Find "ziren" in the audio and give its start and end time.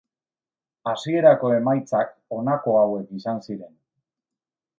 3.47-3.75